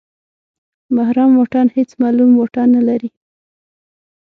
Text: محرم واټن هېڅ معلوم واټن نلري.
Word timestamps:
محرم 0.95 1.29
واټن 1.37 1.67
هېڅ 1.77 1.89
معلوم 2.01 2.31
واټن 2.39 2.67
نلري. 2.75 3.09